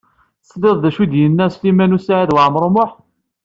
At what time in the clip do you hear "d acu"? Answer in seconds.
0.83-1.01